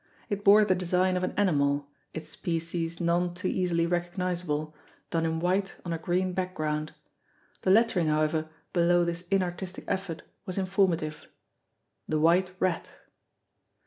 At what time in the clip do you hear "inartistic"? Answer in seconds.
9.29-9.85